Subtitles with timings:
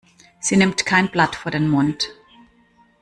[0.39, 2.09] Sie nimmt kein Blatt vor den Mund.